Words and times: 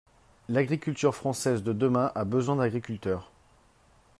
L’agriculture 0.49 1.13
française 1.13 1.61
de 1.61 1.73
demain 1.73 2.11
a 2.15 2.25
besoin 2.25 2.55
d’agriculteurs. 2.55 3.29